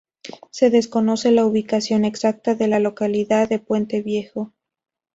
Se 0.49 0.71
desconoce 0.71 1.29
la 1.29 1.45
ubicación 1.45 2.05
exacta 2.05 2.55
de 2.55 2.67
la 2.67 2.79
localidad 2.79 3.47
de 3.47 3.59
"Puente 3.59 4.01
Viejo". 4.01 4.51